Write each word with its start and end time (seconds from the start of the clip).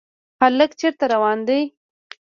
هلک 0.41 0.71
چېرته 0.79 1.03
روان 1.13 1.37
دی؟ 1.47 1.61